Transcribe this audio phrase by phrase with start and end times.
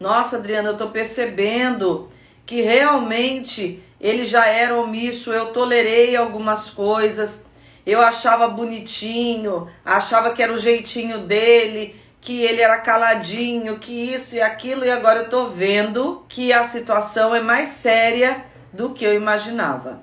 [0.00, 2.08] Nossa, Adriana, eu tô percebendo
[2.46, 7.44] que realmente ele já era omisso, eu tolerei algumas coisas,
[7.84, 14.36] eu achava bonitinho, achava que era o jeitinho dele, que ele era caladinho, que isso
[14.36, 18.42] e aquilo, e agora eu tô vendo que a situação é mais séria
[18.72, 20.00] do que eu imaginava.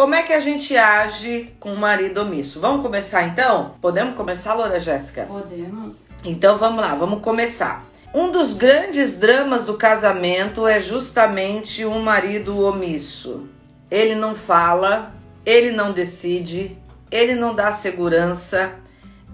[0.00, 2.58] Como é que a gente age com o marido omisso?
[2.58, 3.74] Vamos começar então?
[3.82, 5.24] Podemos começar, Loura Jéssica?
[5.24, 6.06] Podemos.
[6.24, 7.84] Então vamos lá, vamos começar.
[8.14, 13.46] Um dos grandes dramas do casamento é justamente um marido omisso.
[13.90, 15.12] Ele não fala,
[15.44, 16.78] ele não decide,
[17.10, 18.72] ele não dá segurança,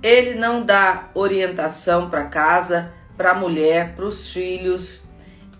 [0.02, 5.04] ele não dá orientação para casa, para a mulher, para os filhos,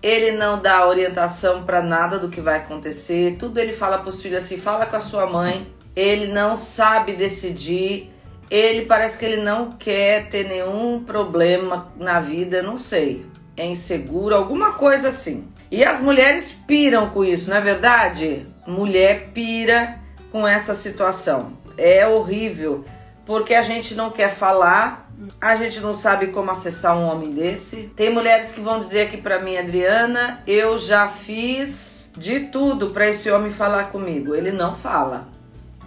[0.01, 3.35] ele não dá orientação para nada do que vai acontecer.
[3.37, 5.67] Tudo ele fala para os filhos assim: fala com a sua mãe.
[5.95, 8.13] Ele não sabe decidir.
[8.49, 13.25] Ele parece que ele não quer ter nenhum problema na vida, não sei.
[13.57, 15.51] É inseguro, alguma coisa assim.
[15.69, 18.47] E as mulheres piram com isso, não é verdade?
[18.65, 19.99] Mulher pira
[20.31, 21.57] com essa situação.
[21.77, 22.85] É horrível,
[23.25, 25.06] porque a gente não quer falar
[25.41, 27.91] a gente não sabe como acessar um homem desse.
[27.95, 33.07] Tem mulheres que vão dizer aqui para mim, Adriana, eu já fiz de tudo para
[33.07, 34.35] esse homem falar comigo.
[34.35, 35.27] Ele não fala.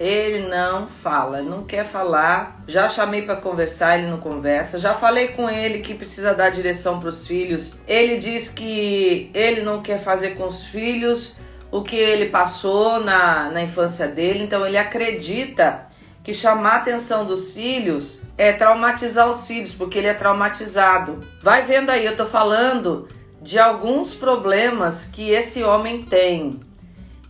[0.01, 2.63] Ele não fala, não quer falar.
[2.67, 4.79] Já chamei para conversar, ele não conversa.
[4.79, 7.77] Já falei com ele que precisa dar direção para os filhos.
[7.87, 11.37] Ele diz que ele não quer fazer com os filhos
[11.71, 14.43] o que ele passou na, na infância dele.
[14.43, 15.90] Então ele acredita
[16.23, 21.21] que chamar a atenção dos filhos é traumatizar os filhos, porque ele é traumatizado.
[21.43, 23.09] Vai vendo aí, eu tô falando
[23.41, 26.61] de alguns problemas que esse homem tem.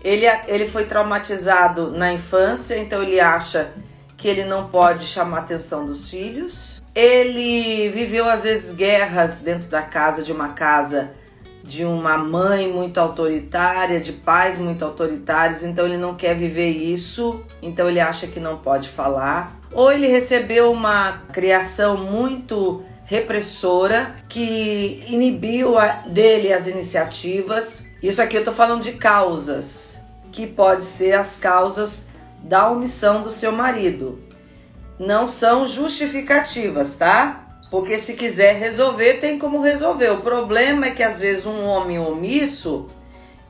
[0.02, 3.72] Ele, ele foi traumatizado na infância, então ele acha
[4.16, 6.82] que ele não pode chamar a atenção dos filhos.
[6.94, 11.12] Ele viveu às vezes guerras dentro da casa de uma casa
[11.70, 17.44] de uma mãe muito autoritária, de pais muito autoritários, então ele não quer viver isso,
[17.62, 19.56] então ele acha que não pode falar.
[19.72, 25.74] Ou ele recebeu uma criação muito repressora que inibiu
[26.08, 27.86] dele as iniciativas.
[28.02, 30.00] Isso aqui eu tô falando de causas,
[30.32, 32.08] que pode ser as causas
[32.42, 34.20] da omissão do seu marido.
[34.98, 37.46] Não são justificativas, tá?
[37.70, 40.10] Porque se quiser resolver, tem como resolver.
[40.10, 42.88] O problema é que às vezes um homem omisso,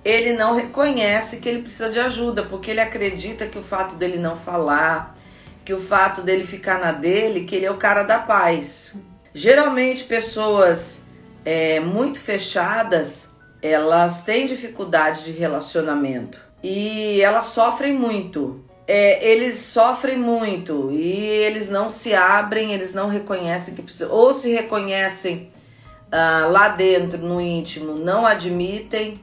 [0.04, 4.18] ele não reconhece que ele precisa de ajuda, porque ele acredita que o fato dele
[4.18, 5.16] não falar,
[5.64, 8.96] que o fato dele ficar na dele, que ele é o cara da paz.
[9.32, 11.02] Geralmente pessoas
[11.44, 13.30] é, muito fechadas,
[13.62, 21.70] elas têm dificuldade de relacionamento e elas sofrem muito é, eles sofrem muito e eles
[21.70, 25.48] não se abrem, eles não reconhecem que precisam, ou se reconhecem
[26.10, 29.20] ah, lá dentro, no íntimo, não admitem.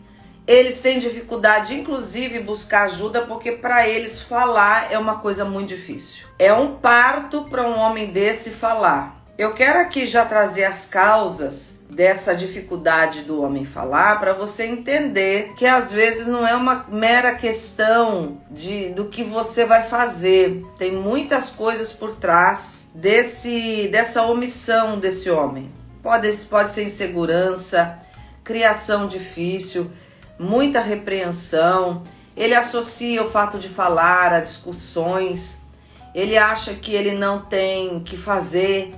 [0.48, 6.28] Eles têm dificuldade, inclusive, buscar ajuda, porque para eles falar é uma coisa muito difícil.
[6.40, 9.22] É um parto para um homem desse falar.
[9.38, 15.54] Eu quero aqui já trazer as causas dessa dificuldade do homem falar para você entender
[15.56, 20.66] que às vezes não é uma mera questão de do que você vai fazer.
[20.78, 25.68] Tem muitas coisas por trás desse dessa omissão desse homem.
[26.04, 28.00] Pode, pode ser insegurança,
[28.44, 29.90] criação difícil,
[30.38, 32.04] muita repreensão.
[32.36, 35.62] Ele associa o fato de falar a discussões.
[36.14, 38.94] Ele acha que ele não tem que fazer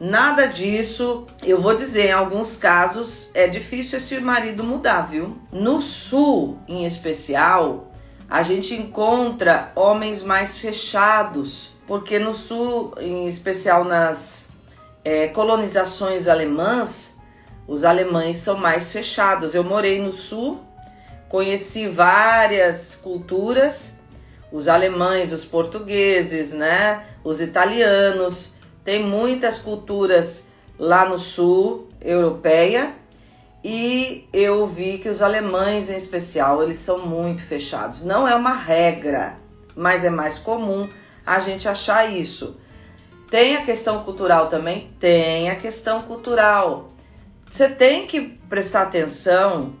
[0.00, 5.38] Nada disso, eu vou dizer, em alguns casos é difícil esse marido mudar, viu?
[5.52, 7.92] No sul, em especial,
[8.28, 14.50] a gente encontra homens mais fechados, porque no sul, em especial nas
[15.04, 17.16] é, colonizações alemãs,
[17.68, 19.54] os alemães são mais fechados.
[19.54, 20.60] Eu morei no sul,
[21.28, 23.96] conheci várias culturas,
[24.50, 28.53] os alemães, os portugueses, né, os italianos
[28.84, 30.48] tem muitas culturas
[30.78, 32.94] lá no sul, europeia,
[33.62, 38.04] e eu vi que os alemães em especial, eles são muito fechados.
[38.04, 39.36] Não é uma regra,
[39.74, 40.86] mas é mais comum
[41.24, 42.56] a gente achar isso.
[43.30, 44.90] Tem a questão cultural também?
[45.00, 46.90] Tem a questão cultural.
[47.50, 49.72] Você tem que prestar atenção.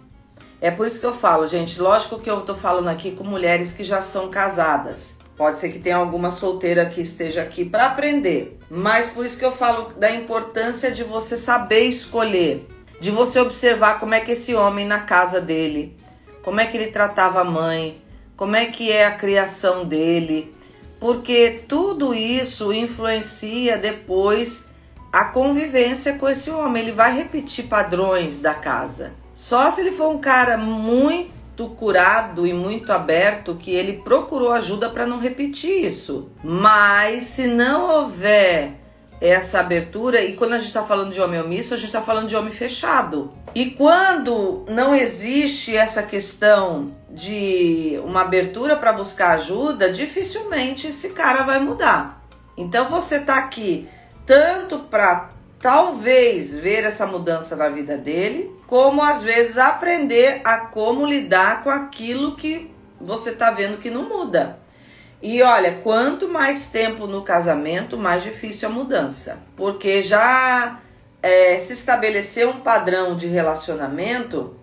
[0.60, 1.78] É por isso que eu falo, gente.
[1.78, 5.18] Lógico que eu tô falando aqui com mulheres que já são casadas.
[5.36, 9.44] Pode ser que tenha alguma solteira que esteja aqui para aprender, mas por isso que
[9.44, 12.68] eu falo da importância de você saber escolher,
[13.00, 15.96] de você observar como é que esse homem na casa dele,
[16.42, 18.00] como é que ele tratava a mãe,
[18.36, 20.54] como é que é a criação dele,
[21.00, 24.68] porque tudo isso influencia depois
[25.12, 26.82] a convivência com esse homem.
[26.82, 29.12] Ele vai repetir padrões da casa.
[29.34, 31.33] Só se ele for um cara muito
[31.76, 36.30] curado e muito aberto que ele procurou ajuda para não repetir isso.
[36.42, 38.72] Mas se não houver
[39.20, 42.28] essa abertura, e quando a gente está falando de homem omisso, a gente está falando
[42.28, 43.30] de homem fechado.
[43.54, 51.42] E quando não existe essa questão de uma abertura para buscar ajuda, dificilmente esse cara
[51.42, 52.22] vai mudar.
[52.56, 53.88] Então você está aqui
[54.26, 55.30] tanto para
[55.60, 61.70] talvez ver essa mudança na vida dele, como às vezes aprender a como lidar com
[61.70, 64.58] aquilo que você está vendo que não muda.
[65.22, 70.80] E olha, quanto mais tempo no casamento, mais difícil a mudança, porque já
[71.22, 74.54] é, se estabeleceu um padrão de relacionamento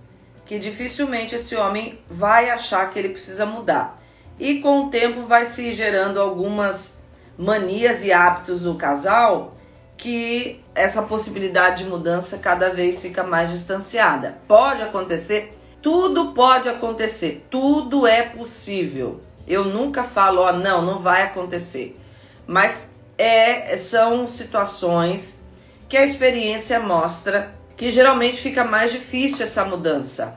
[0.45, 3.99] que dificilmente esse homem vai achar que ele precisa mudar.
[4.39, 7.01] E com o tempo vai se gerando algumas
[7.37, 9.55] manias e hábitos do casal
[10.01, 14.39] que essa possibilidade de mudança cada vez fica mais distanciada.
[14.47, 19.21] Pode acontecer, tudo pode acontecer, tudo é possível.
[19.47, 21.99] Eu nunca falo, ó, não, não vai acontecer.
[22.47, 25.39] Mas é, são situações
[25.87, 30.35] que a experiência mostra que geralmente fica mais difícil essa mudança.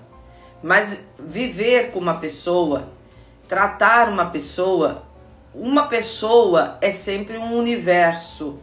[0.62, 2.90] Mas viver com uma pessoa,
[3.49, 5.05] tratar uma pessoa,
[5.55, 8.60] uma pessoa é sempre um universo,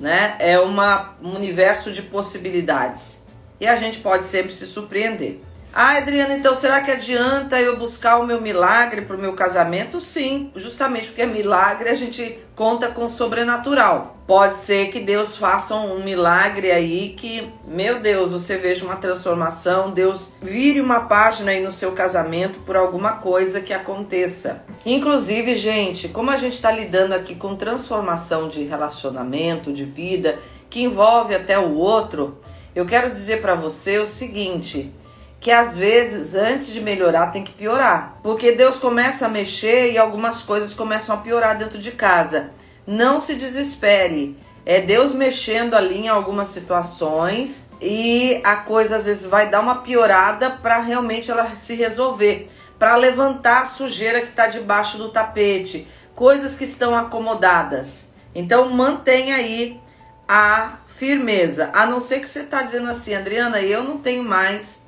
[0.00, 0.34] né?
[0.38, 3.26] É uma, um universo de possibilidades.
[3.60, 5.38] E a gente pode sempre se surpreender.
[5.72, 10.00] Ah, Adriana, então será que adianta eu buscar o meu milagre para o meu casamento?
[10.00, 14.16] Sim, justamente porque é milagre a gente conta com o sobrenatural.
[14.26, 19.92] Pode ser que Deus faça um milagre aí que, meu Deus, você veja uma transformação,
[19.92, 24.64] Deus vire uma página aí no seu casamento por alguma coisa que aconteça.
[24.84, 30.36] Inclusive, gente, como a gente está lidando aqui com transformação de relacionamento, de vida,
[30.68, 32.40] que envolve até o outro,
[32.74, 34.92] eu quero dizer para você o seguinte
[35.40, 39.98] que às vezes antes de melhorar tem que piorar, porque Deus começa a mexer e
[39.98, 42.50] algumas coisas começam a piorar dentro de casa.
[42.86, 44.36] Não se desespere.
[44.66, 49.76] É Deus mexendo ali em algumas situações e a coisa às vezes vai dar uma
[49.76, 52.48] piorada para realmente ela se resolver,
[52.78, 58.12] para levantar a sujeira que está debaixo do tapete, coisas que estão acomodadas.
[58.34, 59.80] Então mantenha aí
[60.28, 64.86] a firmeza, a não ser que você está dizendo assim, Adriana, eu não tenho mais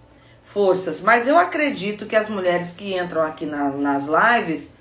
[0.53, 1.01] forças.
[1.01, 4.75] Mas eu acredito que as mulheres que entram aqui na, nas lives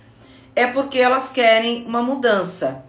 [0.56, 2.84] é porque elas querem uma mudança.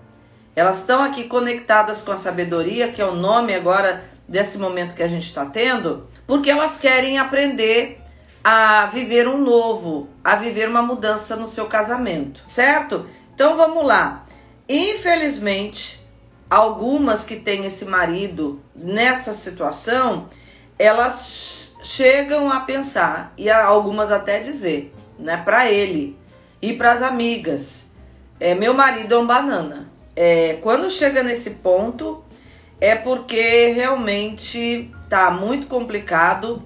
[0.55, 5.02] Elas estão aqui conectadas com a sabedoria, que é o nome agora desse momento que
[5.02, 8.00] a gente está tendo, porque elas querem aprender
[8.44, 13.06] a viver um novo, a viver uma mudança no seu casamento, certo?
[13.34, 14.26] Então vamos lá.
[14.69, 16.05] Infelizmente,
[16.50, 20.29] algumas que têm esse marido nessa situação,
[20.79, 26.17] elas chegam a pensar e algumas até dizer, né, para ele
[26.61, 27.90] e para as amigas,
[28.38, 29.88] é, meu marido é um banana.
[30.14, 32.23] É, quando chega nesse ponto
[32.81, 36.62] é porque realmente tá muito complicado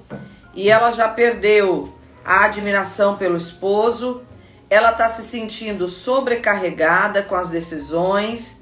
[0.55, 4.23] e ela já perdeu a admiração pelo esposo,
[4.69, 8.61] ela tá se sentindo sobrecarregada com as decisões,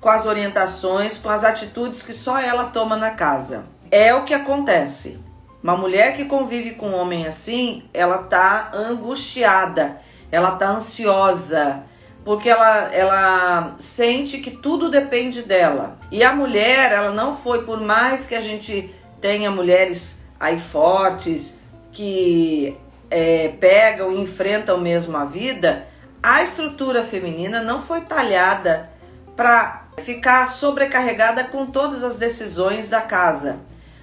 [0.00, 3.64] com as orientações, com as atitudes que só ela toma na casa.
[3.90, 5.21] É o que acontece.
[5.62, 10.00] Uma mulher que convive com um homem assim, ela tá angustiada,
[10.30, 11.84] ela tá ansiosa,
[12.24, 15.96] porque ela, ela sente que tudo depende dela.
[16.10, 21.60] E a mulher, ela não foi, por mais que a gente tenha mulheres aí fortes,
[21.92, 22.76] que
[23.08, 25.86] é, pegam e enfrentam mesmo a vida,
[26.20, 28.90] a estrutura feminina não foi talhada
[29.36, 33.60] para ficar sobrecarregada com todas as decisões da casa.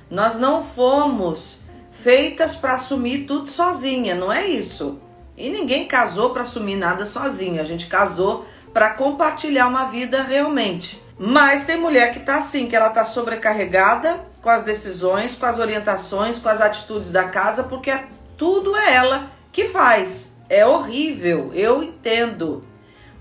[0.10, 1.62] Nós não fomos
[1.92, 5.00] feitas para assumir tudo sozinha, não é isso.
[5.38, 7.62] E ninguém casou para assumir nada sozinha.
[7.62, 11.01] A gente casou para compartilhar uma vida realmente.
[11.18, 15.60] Mas tem mulher que tá assim, que ela tá sobrecarregada com as decisões, com as
[15.60, 17.94] orientações, com as atitudes da casa, porque
[18.38, 20.34] tudo é ela que faz.
[20.50, 22.63] É horrível, eu entendo.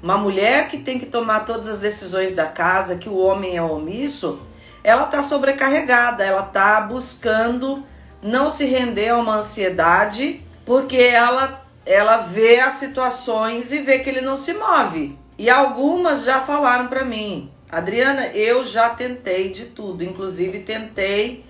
[0.00, 3.62] Uma mulher que tem que tomar todas as decisões da casa, que o homem é
[3.62, 4.40] omisso,
[4.82, 7.84] ela está sobrecarregada, ela está buscando
[8.22, 14.10] não se render a uma ansiedade, porque ela ela vê as situações e vê que
[14.10, 15.18] ele não se move.
[15.38, 21.46] E algumas já falaram para mim, Adriana, eu já tentei de tudo, inclusive tentei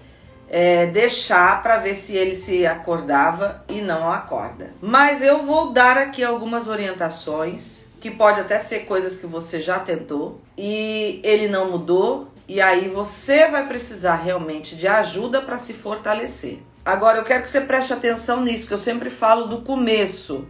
[0.49, 4.70] é, deixar para ver se ele se acordava e não acorda.
[4.80, 9.78] Mas eu vou dar aqui algumas orientações que pode até ser coisas que você já
[9.78, 15.74] tentou e ele não mudou e aí você vai precisar realmente de ajuda para se
[15.74, 16.58] fortalecer.
[16.84, 20.48] Agora eu quero que você preste atenção nisso que eu sempre falo do começo.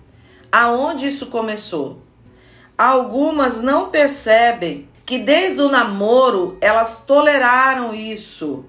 [0.50, 2.00] Aonde isso começou?
[2.76, 8.64] Algumas não percebem que desde o namoro elas toleraram isso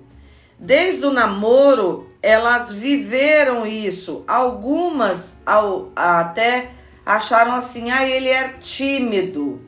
[0.60, 4.26] Desde o namoro, elas viveram isso.
[4.28, 6.72] Algumas ao, até
[7.06, 9.62] acharam assim: ah, ele é tímido.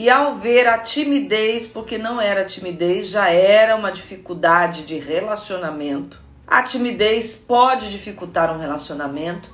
[0.00, 6.20] E ao ver a timidez, porque não era timidez, já era uma dificuldade de relacionamento.
[6.46, 9.52] A timidez pode dificultar um relacionamento.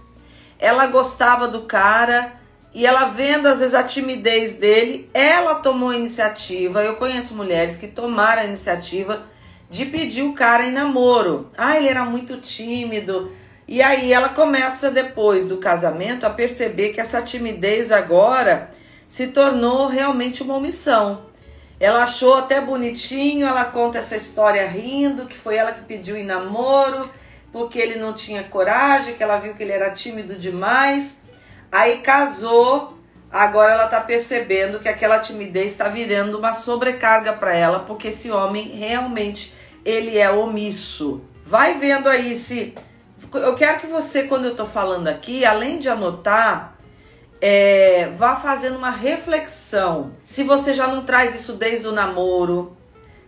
[0.58, 2.34] Ela gostava do cara
[2.74, 6.84] e ela vendo às vezes a timidez dele, ela tomou a iniciativa.
[6.84, 9.22] Eu conheço mulheres que tomaram a iniciativa
[9.70, 11.50] de pedir o cara em namoro.
[11.56, 13.32] Ah, ele era muito tímido.
[13.66, 18.68] E aí ela começa depois do casamento a perceber que essa timidez agora
[19.14, 21.26] se tornou realmente uma omissão.
[21.78, 26.24] Ela achou até bonitinho, ela conta essa história rindo, que foi ela que pediu em
[26.24, 27.08] namoro,
[27.52, 31.22] porque ele não tinha coragem, que ela viu que ele era tímido demais.
[31.70, 32.98] Aí casou,
[33.30, 38.32] agora ela tá percebendo que aquela timidez está virando uma sobrecarga para ela, porque esse
[38.32, 39.54] homem realmente
[39.84, 41.22] ele é omisso.
[41.46, 42.74] Vai vendo aí se.
[43.32, 46.73] Eu quero que você, quando eu estou falando aqui, além de anotar,
[47.46, 50.12] é, vá fazendo uma reflexão.
[50.24, 52.74] Se você já não traz isso desde o namoro,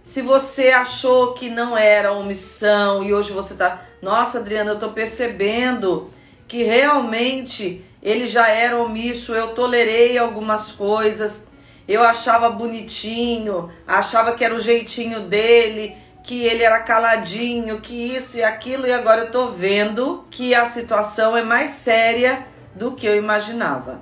[0.02, 4.88] se você achou que não era omissão e hoje você tá, nossa, Adriana, eu tô
[4.88, 6.10] percebendo
[6.48, 11.46] que realmente ele já era omisso, eu tolerei algumas coisas,
[11.86, 15.94] eu achava bonitinho, achava que era o jeitinho dele,
[16.24, 20.64] que ele era caladinho, que isso e aquilo, e agora eu tô vendo que a
[20.64, 24.00] situação é mais séria do que eu imaginava.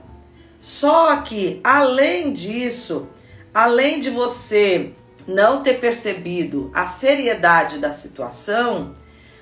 [0.60, 3.08] Só que, além disso,
[3.52, 4.92] além de você
[5.26, 8.94] não ter percebido a seriedade da situação,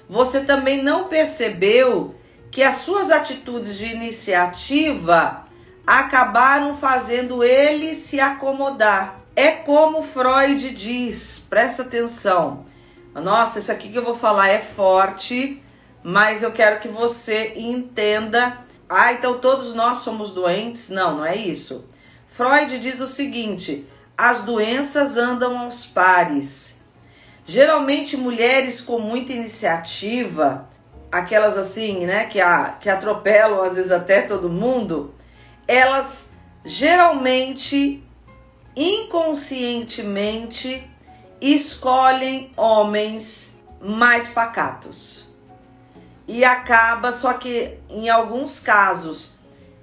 [0.08, 2.14] você também não percebeu
[2.50, 5.46] que as suas atitudes de iniciativa
[5.86, 9.20] acabaram fazendo ele se acomodar.
[9.34, 12.66] É como Freud diz, presta atenção.
[13.14, 15.62] Nossa, isso aqui que eu vou falar é forte,
[16.02, 18.58] mas eu quero que você entenda.
[18.94, 20.90] Ah, então todos nós somos doentes?
[20.90, 21.86] Não, não é isso.
[22.28, 26.82] Freud diz o seguinte: as doenças andam aos pares.
[27.46, 30.68] Geralmente mulheres com muita iniciativa,
[31.10, 35.14] aquelas assim, né, que, a, que atropelam às vezes até todo mundo,
[35.66, 36.30] elas
[36.62, 38.04] geralmente
[38.76, 40.86] inconscientemente
[41.40, 45.31] escolhem homens mais pacatos.
[46.26, 49.36] E acaba, só que em alguns casos,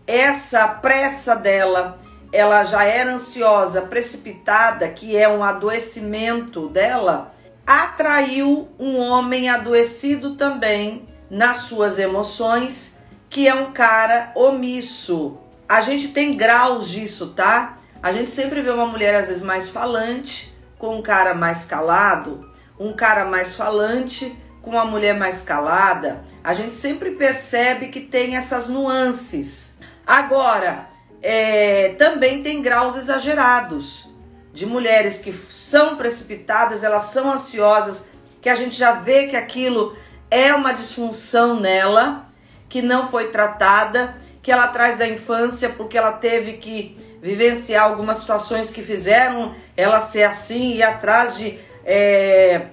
[0.08, 2.00] essa pressa dela,
[2.32, 7.34] ela já era ansiosa, precipitada, que é um adoecimento dela,
[7.66, 12.98] atraiu um homem adoecido também nas suas emoções,
[13.30, 15.38] que é um cara omisso.
[15.68, 17.78] A gente tem graus disso, tá?
[18.02, 22.50] A gente sempre vê uma mulher às vezes mais falante, com um cara mais calado,
[22.80, 24.36] um cara mais falante
[24.70, 29.80] com uma mulher mais calada, a gente sempre percebe que tem essas nuances.
[30.06, 30.88] Agora,
[31.24, 34.08] é, também tem graus exagerados
[34.54, 38.08] de mulheres que são precipitadas, elas são ansiosas,
[38.40, 39.98] que a gente já vê que aquilo
[40.30, 42.28] é uma disfunção nela,
[42.70, 48.18] que não foi tratada, que ela traz da infância porque ela teve que vivenciar algumas
[48.18, 52.68] situações que fizeram ela ser assim e atrás de, é,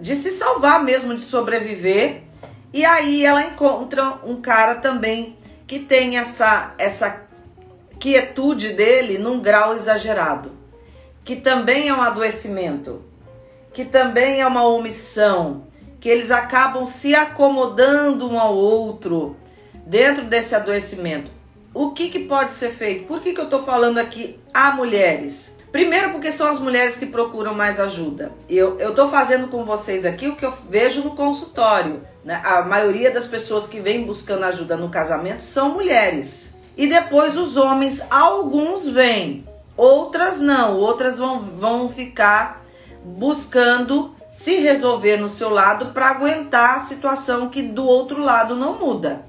[0.00, 2.22] de se salvar mesmo, de sobreviver.
[2.72, 5.36] E aí ela encontra um cara também
[5.66, 7.26] que tem essa, essa
[7.98, 10.52] quietude dele num grau exagerado,
[11.24, 13.02] que também é um adoecimento,
[13.72, 15.66] que também é uma omissão,
[16.00, 19.36] que eles acabam se acomodando um ao outro
[19.86, 21.30] dentro desse adoecimento.
[21.74, 23.06] O que, que pode ser feito?
[23.06, 25.57] Por que, que eu estou falando aqui a mulheres?
[25.70, 28.32] Primeiro, porque são as mulheres que procuram mais ajuda.
[28.48, 32.02] Eu estou fazendo com vocês aqui o que eu vejo no consultório.
[32.24, 32.40] Né?
[32.42, 36.54] A maioria das pessoas que vêm buscando ajuda no casamento são mulheres.
[36.76, 39.46] E depois os homens, alguns vêm,
[39.76, 42.64] outras não, outras vão, vão ficar
[43.04, 48.78] buscando se resolver no seu lado para aguentar a situação que do outro lado não
[48.78, 49.24] muda.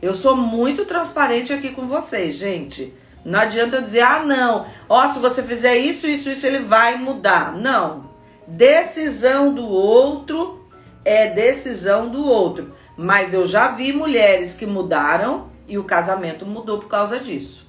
[0.00, 2.92] Eu sou muito transparente aqui com vocês, gente.
[3.26, 6.96] Não adianta eu dizer, ah, não, ó, se você fizer isso, isso, isso, ele vai
[6.96, 7.52] mudar.
[7.56, 8.08] Não.
[8.46, 10.64] Decisão do outro
[11.04, 12.72] é decisão do outro.
[12.96, 17.68] Mas eu já vi mulheres que mudaram e o casamento mudou por causa disso.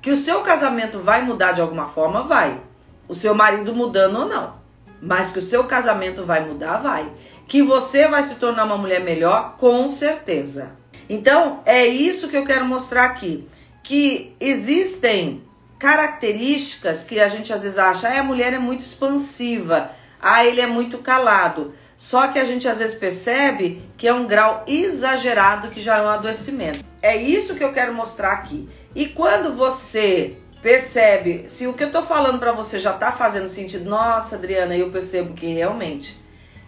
[0.00, 2.62] Que o seu casamento vai mudar de alguma forma, vai.
[3.06, 4.54] O seu marido mudando ou não.
[5.02, 7.12] Mas que o seu casamento vai mudar, vai.
[7.46, 10.72] Que você vai se tornar uma mulher melhor, com certeza.
[11.06, 13.46] Então, é isso que eu quero mostrar aqui.
[13.86, 15.44] Que existem
[15.78, 20.60] características que a gente às vezes acha, ah, a mulher é muito expansiva, ah, ele
[20.60, 21.72] é muito calado.
[21.96, 26.02] Só que a gente às vezes percebe que é um grau exagerado que já é
[26.02, 26.84] um adoecimento.
[27.00, 28.68] É isso que eu quero mostrar aqui.
[28.92, 33.48] E quando você percebe, se o que eu tô falando para você já tá fazendo
[33.48, 36.20] sentido, nossa, Adriana, eu percebo que realmente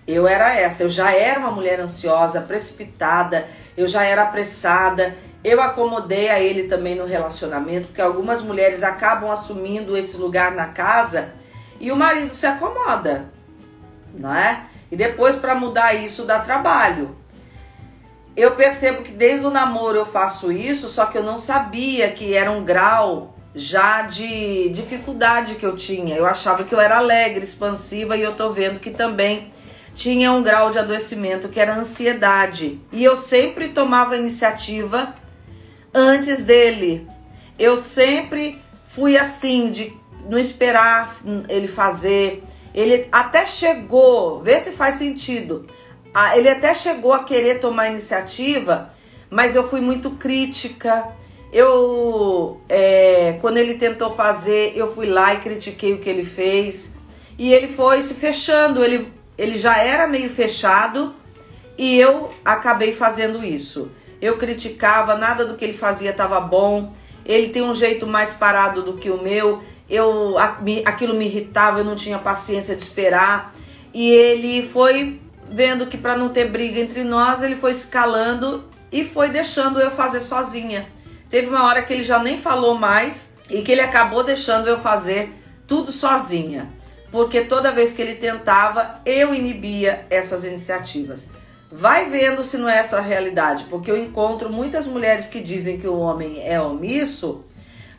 [0.07, 5.61] eu era essa, eu já era uma mulher ansiosa, precipitada, eu já era apressada, eu
[5.61, 11.33] acomodei a ele também no relacionamento, porque algumas mulheres acabam assumindo esse lugar na casa
[11.81, 13.31] e o marido se acomoda,
[14.13, 14.65] não é?
[14.91, 17.17] E depois para mudar isso dá trabalho.
[18.37, 22.35] Eu percebo que desde o namoro eu faço isso, só que eu não sabia que
[22.35, 26.17] era um grau já de dificuldade que eu tinha.
[26.17, 29.53] Eu achava que eu era alegre, expansiva e eu tô vendo que também
[29.95, 32.81] tinha um grau de adoecimento que era ansiedade.
[32.93, 35.13] E eu sempre tomava iniciativa
[35.99, 37.07] antes dele.
[37.59, 39.93] Eu sempre fui assim de
[40.29, 41.17] não esperar
[41.49, 42.43] ele fazer,
[42.75, 45.67] ele até chegou, vê se faz sentido.
[46.35, 48.91] Ele até chegou a querer tomar iniciativa,
[49.31, 51.09] mas eu fui muito crítica.
[51.53, 56.97] Eu, é, quando ele tentou fazer, eu fui lá e critiquei o que ele fez.
[57.39, 58.85] E ele foi se fechando.
[58.85, 61.15] Ele, ele já era meio fechado
[61.77, 63.91] e eu acabei fazendo isso.
[64.21, 66.93] Eu criticava, nada do que ele fazia estava bom.
[67.25, 70.37] Ele tem um jeito mais parado do que o meu eu
[70.85, 73.55] aquilo me irritava, eu não tinha paciência de esperar.
[73.95, 75.21] E ele foi
[75.51, 79.91] vendo que para não ter briga entre nós, ele foi escalando e foi deixando eu
[79.91, 80.87] fazer sozinha.
[81.31, 84.79] Teve uma hora que ele já nem falou mais e que ele acabou deixando eu
[84.79, 85.35] fazer
[85.67, 86.71] tudo sozinha.
[87.11, 91.31] Porque toda vez que ele tentava, eu inibia essas iniciativas.
[91.71, 95.79] Vai vendo se não é essa a realidade, porque eu encontro muitas mulheres que dizem
[95.79, 97.45] que o homem é omisso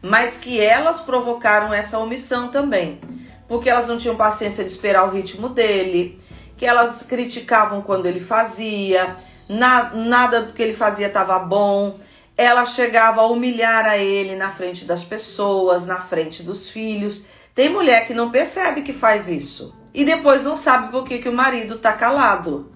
[0.01, 2.99] mas que elas provocaram essa omissão também,
[3.47, 6.19] porque elas não tinham paciência de esperar o ritmo dele,
[6.57, 9.15] que elas criticavam quando ele fazia,
[9.47, 11.99] na, nada do que ele fazia estava bom.
[12.37, 17.25] Ela chegava a humilhar a ele na frente das pessoas, na frente dos filhos.
[17.53, 21.27] Tem mulher que não percebe que faz isso e depois não sabe por que, que
[21.27, 22.71] o marido tá calado.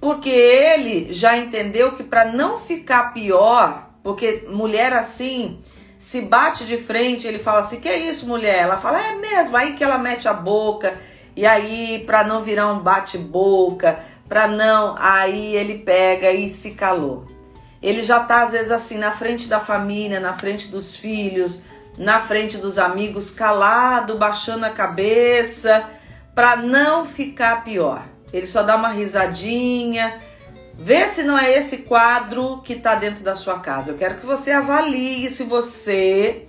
[0.00, 5.60] Porque ele já entendeu que para não ficar pior, porque mulher assim
[5.98, 8.62] se bate de frente, ele fala assim: "Que é isso, mulher?".
[8.62, 9.56] Ela fala: "É mesmo".
[9.56, 10.96] Aí que ela mete a boca
[11.34, 17.26] e aí para não virar um bate-boca, para não, aí ele pega e se calou.
[17.82, 21.62] Ele já tá às vezes assim na frente da família, na frente dos filhos,
[21.96, 25.88] na frente dos amigos, calado, baixando a cabeça,
[26.34, 28.02] para não ficar pior.
[28.36, 30.20] Ele só dá uma risadinha,
[30.78, 33.90] Vê se não é esse quadro que está dentro da sua casa.
[33.90, 36.46] Eu quero que você avalie se você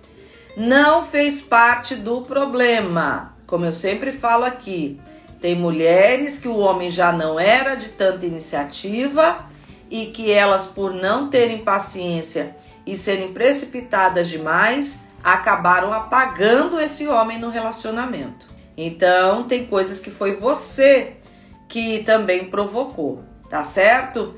[0.58, 3.34] não fez parte do problema.
[3.48, 5.00] Como eu sempre falo aqui,
[5.40, 9.46] tem mulheres que o homem já não era de tanta iniciativa
[9.90, 12.54] e que elas, por não terem paciência
[12.86, 18.46] e serem precipitadas demais, acabaram apagando esse homem no relacionamento.
[18.76, 21.17] Então, tem coisas que foi você
[21.68, 24.36] que também provocou tá certo?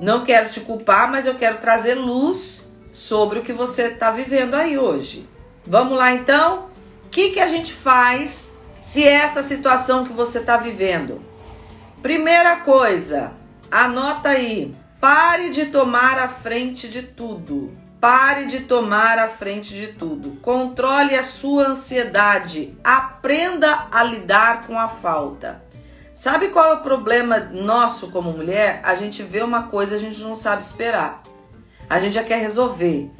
[0.00, 4.54] Não quero te culpar, mas eu quero trazer luz sobre o que você está vivendo
[4.54, 5.28] aí hoje.
[5.66, 6.68] Vamos lá então?
[7.06, 11.22] O que, que a gente faz se é essa situação que você está vivendo?
[12.02, 13.32] Primeira coisa,
[13.70, 14.74] anota aí.
[15.00, 17.76] Pare de tomar a frente de tudo.
[18.00, 20.38] Pare de tomar a frente de tudo.
[20.42, 22.76] Controle a sua ansiedade.
[22.82, 25.63] Aprenda a lidar com a falta.
[26.14, 28.80] Sabe qual é o problema nosso como mulher?
[28.84, 31.22] A gente vê uma coisa, a gente não sabe esperar.
[31.90, 33.10] A gente já quer resolver.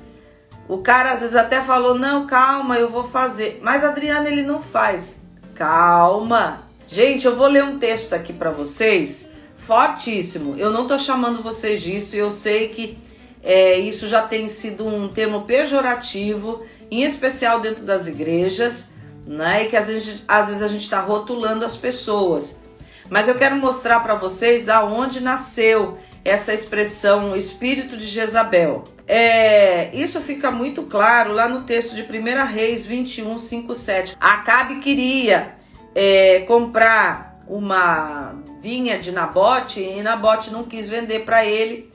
[0.69, 3.61] O cara às vezes até falou: "Não, calma, eu vou fazer".
[3.63, 5.21] Mas Adriana ele não faz.
[5.55, 6.63] Calma.
[6.87, 10.57] Gente, eu vou ler um texto aqui para vocês, fortíssimo.
[10.57, 12.97] Eu não tô chamando vocês disso, eu sei que
[13.43, 18.93] é, isso já tem sido um termo pejorativo, em especial dentro das igrejas,
[19.27, 19.65] né?
[19.65, 22.64] E que às vezes, às vezes a gente está rotulando as pessoas.
[23.11, 28.85] Mas eu quero mostrar para vocês aonde nasceu essa expressão espírito de Jezabel.
[29.07, 34.17] É, isso fica muito claro lá no texto de 1 Reis 21, 5, 7.
[34.19, 35.55] Acabe queria
[35.95, 41.93] é, comprar uma vinha de Nabote e Nabote não quis vender para ele.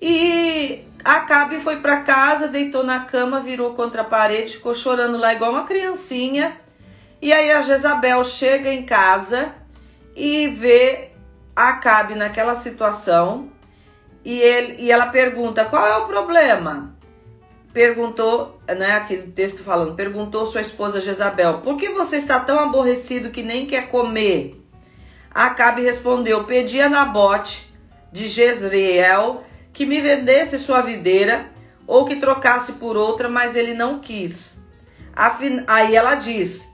[0.00, 5.34] E Acabe foi para casa, deitou na cama, virou contra a parede, ficou chorando lá
[5.34, 6.56] igual uma criancinha.
[7.20, 9.54] E aí a Jezabel chega em casa
[10.16, 11.10] e vê
[11.54, 13.50] Acabe naquela situação
[14.22, 16.94] e, ele, e ela pergunta: qual é o problema?
[17.72, 23.30] Perguntou, né, aquele texto falando, perguntou sua esposa Jezabel: por que você está tão aborrecido
[23.30, 24.60] que nem quer comer?
[25.32, 27.72] Acabe respondeu: pedi a Nabote
[28.12, 31.46] de Jezreel que me vendesse sua videira
[31.86, 34.60] ou que trocasse por outra, mas ele não quis.
[35.66, 36.68] Aí ela diz: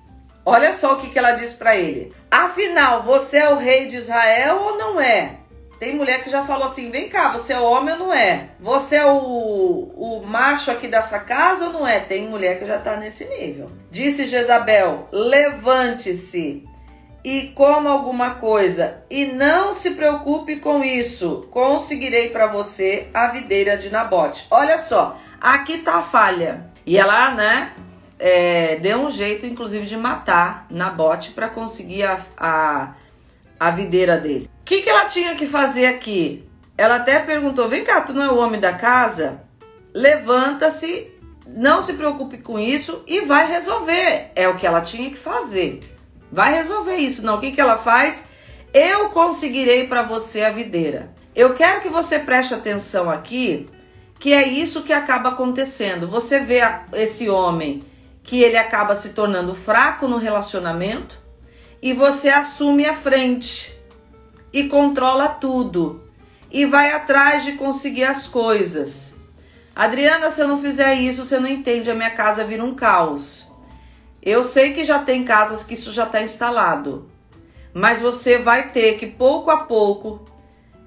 [0.45, 2.13] olha só o que, que ela diz para ele.
[2.33, 5.37] Afinal, você é o rei de Israel ou não é?
[5.79, 8.49] Tem mulher que já falou assim: vem cá, você é homem ou não é?
[8.59, 12.01] Você é o, o macho aqui dessa casa ou não é?
[12.01, 13.71] Tem mulher que já tá nesse nível.
[13.91, 16.65] Disse Jezabel: levante-se
[17.23, 21.47] e coma alguma coisa, e não se preocupe com isso.
[21.51, 24.47] Conseguirei para você a videira de Nabote.
[24.51, 26.73] Olha só, aqui tá a falha.
[26.87, 27.73] E ela, né,
[28.25, 32.95] é, deu um jeito, inclusive, de matar Nabote para conseguir a, a,
[33.59, 34.49] a videira dele.
[34.61, 36.49] O que, que ela tinha que fazer aqui?
[36.79, 39.43] Ela até perguntou: vem cá, tu não é o homem da casa?
[39.93, 41.13] Levanta-se,
[41.49, 44.31] não se preocupe com isso e vai resolver.
[44.37, 45.83] É o que ela tinha que fazer.
[46.31, 47.27] Vai resolver isso.
[47.27, 48.29] Não, o que, que ela faz?
[48.73, 51.13] Eu conseguirei para você a videira.
[51.35, 53.69] Eu quero que você preste atenção aqui,
[54.21, 56.07] que é isso que acaba acontecendo.
[56.07, 56.61] Você vê
[56.93, 57.83] esse homem
[58.23, 61.19] que ele acaba se tornando fraco no relacionamento
[61.81, 63.77] e você assume a frente
[64.53, 66.03] e controla tudo
[66.51, 69.15] e vai atrás de conseguir as coisas.
[69.75, 73.51] Adriana, se eu não fizer isso, você não entende, a minha casa vira um caos.
[74.23, 77.11] Eu sei que já tem casas que isso já está instalado,
[77.75, 80.25] mas você vai ter que pouco a pouco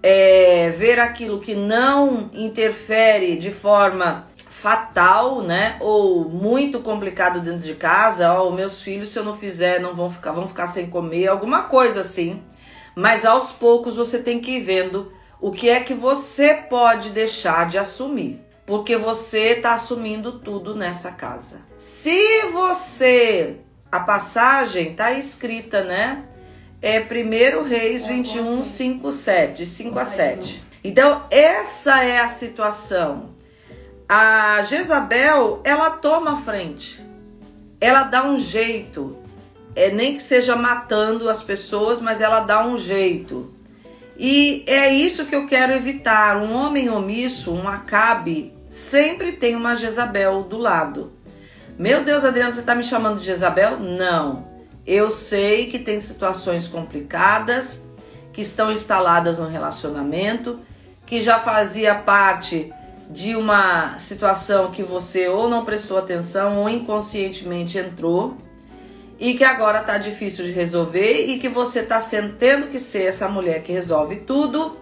[0.01, 4.27] é, ver aquilo que não interfere de forma
[4.65, 5.77] fatal, né?
[5.79, 8.33] Ou muito complicado dentro de casa.
[8.33, 11.27] Ó, oh, meus filhos, se eu não fizer, não vão ficar, vão ficar sem comer,
[11.27, 12.41] alguma coisa assim
[12.95, 17.67] mas aos poucos você tem que ir vendo o que é que você pode deixar
[17.67, 21.61] de assumir, porque você está assumindo tudo nessa casa.
[21.77, 23.57] Se você,
[23.91, 26.23] a passagem está escrita, né?
[26.81, 30.63] É 1 Reis 21, 5, 7, 5 a 7.
[30.83, 33.34] Então, essa é a situação.
[34.07, 37.03] A Jezabel, ela toma a frente.
[37.79, 39.25] Ela dá um jeito
[39.75, 43.53] é nem que seja matando as pessoas, mas ela dá um jeito.
[44.17, 46.37] E é isso que eu quero evitar.
[46.37, 51.11] Um homem omisso, um acabe, sempre tem uma Jezabel do lado.
[51.77, 53.77] Meu Deus, Adriano, você está me chamando de Jezabel?
[53.77, 54.47] Não.
[54.87, 57.85] Eu sei que tem situações complicadas
[58.31, 60.61] que estão instaladas no relacionamento,
[61.05, 62.71] que já fazia parte
[63.09, 68.35] de uma situação que você ou não prestou atenção ou inconscientemente entrou
[69.19, 73.03] e que agora tá difícil de resolver e que você tá sendo tendo que ser
[73.03, 74.77] essa mulher que resolve tudo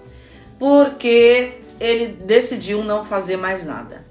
[0.57, 4.05] porque ele decidiu não fazer mais nada.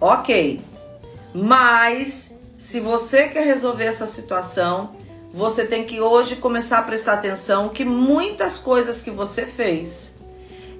[0.00, 0.60] OK.
[1.34, 4.96] Mas se você quer resolver essa situação,
[5.32, 10.15] você tem que hoje começar a prestar atenção que muitas coisas que você fez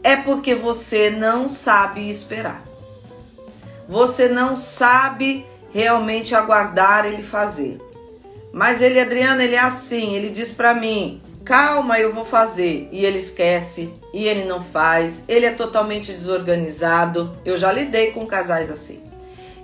[0.07, 2.65] é porque você não sabe esperar.
[3.89, 7.81] Você não sabe realmente aguardar ele fazer.
[8.53, 12.89] Mas ele, Adriano, ele é assim, ele diz para mim: "Calma, eu vou fazer".
[12.93, 15.25] E ele esquece, e ele não faz.
[15.27, 17.37] Ele é totalmente desorganizado.
[17.45, 19.03] Eu já lidei com casais assim.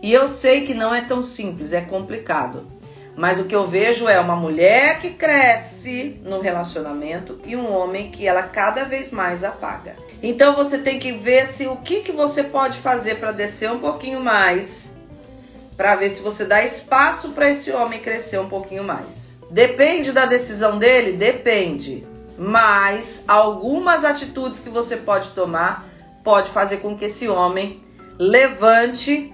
[0.03, 2.67] E eu sei que não é tão simples, é complicado.
[3.15, 8.11] Mas o que eu vejo é uma mulher que cresce no relacionamento e um homem
[8.11, 9.95] que ela cada vez mais apaga.
[10.23, 13.81] Então você tem que ver se o que, que você pode fazer para descer um
[13.81, 14.93] pouquinho mais
[15.77, 19.39] para ver se você dá espaço para esse homem crescer um pouquinho mais.
[19.51, 21.13] Depende da decisão dele?
[21.13, 22.07] Depende.
[22.39, 25.89] Mas algumas atitudes que você pode tomar
[26.23, 27.83] pode fazer com que esse homem
[28.19, 29.33] levante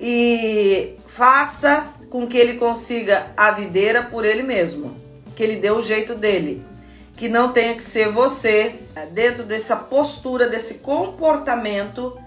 [0.00, 4.96] e faça com que ele consiga a videira por ele mesmo,
[5.34, 6.64] que ele dê o jeito dele,
[7.16, 8.74] que não tenha que ser você
[9.12, 12.18] dentro dessa postura, desse comportamento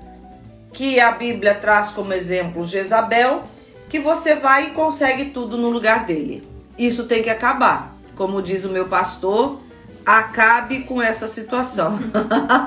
[0.71, 3.43] que a Bíblia traz como exemplo Jezabel,
[3.89, 6.47] que você vai e consegue tudo no lugar dele.
[6.77, 7.95] Isso tem que acabar.
[8.15, 9.59] Como diz o meu pastor,
[10.05, 11.99] acabe com essa situação.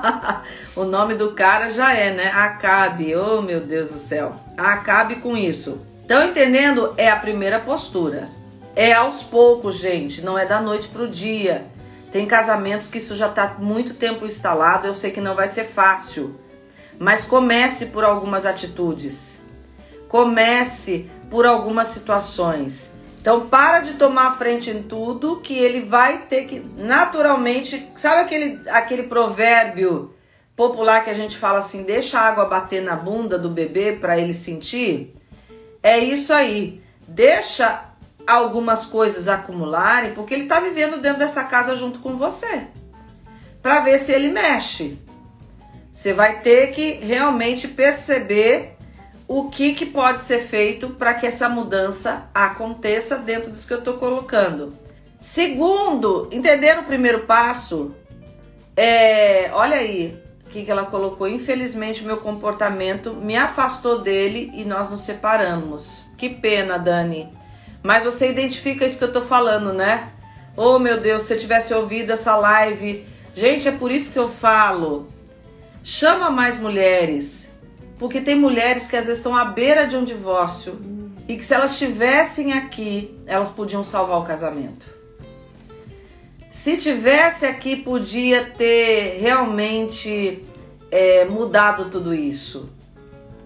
[0.75, 2.31] o nome do cara já é, né?
[2.31, 3.15] Acabe.
[3.15, 4.35] Oh, meu Deus do céu.
[4.57, 5.79] Acabe com isso.
[6.01, 6.93] Estão entendendo?
[6.97, 8.29] É a primeira postura.
[8.75, 11.65] É aos poucos, gente, não é da noite pro dia.
[12.11, 15.65] Tem casamentos que isso já está muito tempo instalado, eu sei que não vai ser
[15.65, 16.39] fácil.
[16.97, 19.41] Mas comece por algumas atitudes.
[20.07, 22.93] Comece por algumas situações.
[23.21, 28.59] Então para de tomar frente em tudo que ele vai ter que naturalmente, sabe aquele
[28.69, 30.15] aquele provérbio
[30.55, 34.17] popular que a gente fala assim, deixa a água bater na bunda do bebê para
[34.17, 35.15] ele sentir?
[35.83, 36.81] É isso aí.
[37.07, 37.88] Deixa
[38.29, 42.67] algumas coisas acumularem, porque ele está vivendo dentro dessa casa junto com você.
[43.61, 44.97] Para ver se ele mexe.
[45.91, 48.77] Você vai ter que realmente perceber
[49.27, 53.79] o que, que pode ser feito para que essa mudança aconteça dentro dos que eu
[53.79, 54.73] estou colocando.
[55.19, 57.93] Segundo, entender o primeiro passo.
[58.75, 61.27] É, olha aí o que, que ela colocou.
[61.27, 66.05] Infelizmente, meu comportamento me afastou dele e nós nos separamos.
[66.17, 67.29] Que pena, Dani.
[67.81, 70.11] Mas você identifica isso que eu tô falando, né?
[70.55, 73.05] Oh meu Deus, se eu tivesse ouvido essa live.
[73.33, 75.07] Gente, é por isso que eu falo.
[75.83, 77.49] Chama mais mulheres.
[77.97, 80.79] Porque tem mulheres que às vezes estão à beira de um divórcio.
[81.27, 84.87] E que se elas estivessem aqui, elas podiam salvar o casamento.
[86.49, 90.43] Se tivesse aqui, podia ter realmente
[90.89, 92.69] é, mudado tudo isso.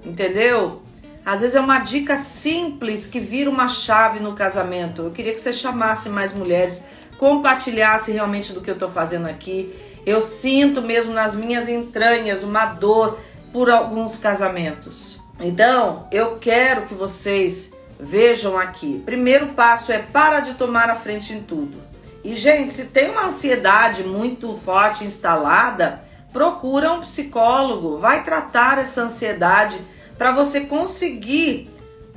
[0.06, 0.83] Entendeu?
[1.26, 5.04] Às vezes é uma dica simples que vira uma chave no casamento.
[5.04, 6.84] Eu queria que você chamasse mais mulheres,
[7.18, 9.74] compartilhasse realmente do que eu estou fazendo aqui.
[10.06, 13.20] Eu sinto mesmo nas minhas entranhas uma dor
[13.54, 15.22] por alguns casamentos.
[15.40, 19.02] Então, eu quero que vocês vejam aqui.
[19.06, 21.82] Primeiro passo é para de tomar a frente em tudo.
[22.22, 26.02] E gente, se tem uma ansiedade muito forte instalada,
[26.34, 29.80] procura um psicólogo, vai tratar essa ansiedade
[30.18, 31.70] para você conseguir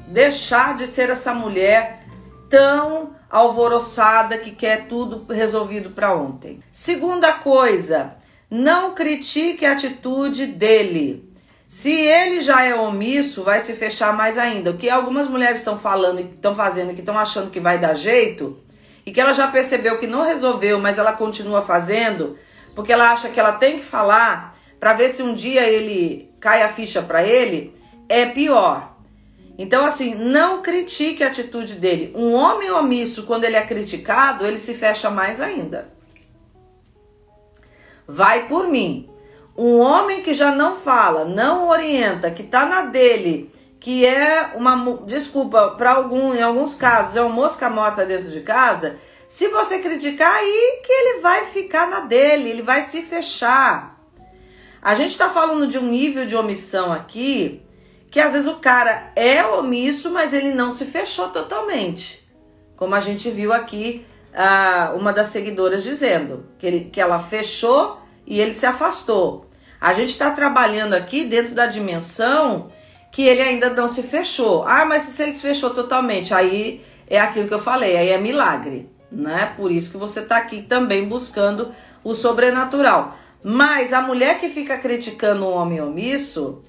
[0.08, 2.00] deixar de ser essa mulher
[2.48, 6.60] tão alvoroçada que quer tudo resolvido para ontem.
[6.72, 8.14] Segunda coisa,
[8.50, 11.26] não critique a atitude dele.
[11.68, 14.70] Se ele já é omisso, vai se fechar mais ainda.
[14.70, 17.94] O que algumas mulheres estão falando e estão fazendo, que estão achando que vai dar
[17.94, 18.58] jeito,
[19.04, 22.38] e que ela já percebeu que não resolveu, mas ela continua fazendo,
[22.74, 26.62] porque ela acha que ela tem que falar para ver se um dia ele cai
[26.62, 27.74] a ficha para ele,
[28.08, 28.96] é pior.
[29.58, 32.12] Então, assim, não critique a atitude dele.
[32.14, 35.88] Um homem omisso, quando ele é criticado, ele se fecha mais ainda.
[38.06, 39.08] Vai por mim.
[39.56, 44.98] Um homem que já não fala, não orienta, que tá na dele, que é uma.
[45.06, 48.98] Desculpa, para algum, em alguns casos, é uma mosca morta dentro de casa.
[49.26, 53.98] Se você criticar, aí que ele vai ficar na dele, ele vai se fechar.
[54.82, 57.65] A gente está falando de um nível de omissão aqui
[58.10, 62.26] que às vezes o cara é omisso, mas ele não se fechou totalmente.
[62.76, 64.06] Como a gente viu aqui,
[64.96, 69.48] uma das seguidoras dizendo que, ele, que ela fechou e ele se afastou.
[69.80, 72.70] A gente está trabalhando aqui dentro da dimensão
[73.12, 74.64] que ele ainda não se fechou.
[74.66, 78.18] Ah, mas se ele se fechou totalmente, aí é aquilo que eu falei, aí é
[78.18, 79.54] milagre, né?
[79.56, 81.72] Por isso que você está aqui também buscando
[82.04, 83.16] o sobrenatural.
[83.42, 86.62] Mas a mulher que fica criticando o homem omisso,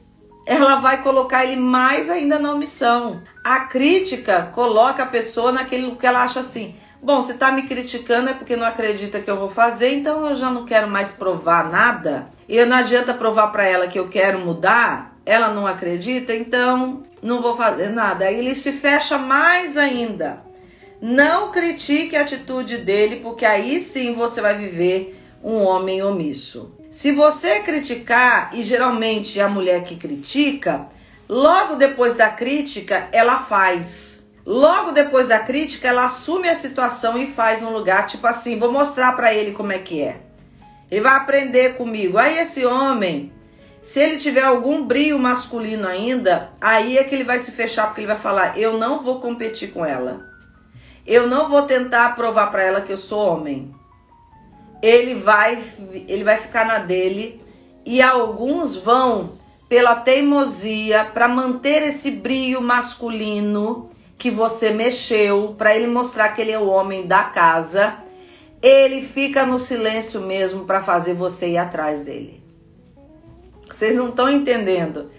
[0.48, 3.22] ela vai colocar ele mais ainda na omissão.
[3.44, 8.30] A crítica coloca a pessoa naquele que ela acha assim: bom, se tá me criticando
[8.30, 11.70] é porque não acredita que eu vou fazer, então eu já não quero mais provar
[11.70, 12.30] nada.
[12.48, 17.42] E não adianta provar para ela que eu quero mudar, ela não acredita, então não
[17.42, 18.24] vou fazer nada.
[18.24, 20.42] Aí ele se fecha mais ainda.
[21.02, 26.77] Não critique a atitude dele, porque aí sim você vai viver um homem omisso.
[26.98, 30.88] Se você criticar, e geralmente é a mulher que critica,
[31.30, 34.28] logo depois da crítica ela faz.
[34.44, 38.72] Logo depois da crítica ela assume a situação e faz um lugar tipo assim, vou
[38.72, 40.22] mostrar para ele como é que é.
[40.90, 42.18] Ele vai aprender comigo.
[42.18, 43.32] Aí esse homem,
[43.80, 48.02] se ele tiver algum brilho masculino ainda, aí é que ele vai se fechar porque
[48.02, 50.26] ele vai falar: "Eu não vou competir com ela.
[51.06, 53.72] Eu não vou tentar provar para ela que eu sou homem
[54.82, 55.62] ele vai,
[56.08, 57.42] ele vai ficar na dele
[57.86, 59.34] e alguns vão
[59.70, 66.52] pela teimosia para manter esse brilho masculino que você mexeu para ele mostrar que ele
[66.52, 67.96] é o homem da casa.
[68.62, 72.44] Ele fica no silêncio mesmo para fazer você ir atrás dele.
[73.70, 75.12] Vocês não estão entendendo.